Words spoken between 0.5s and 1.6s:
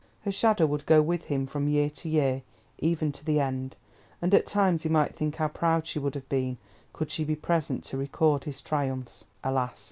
would go with him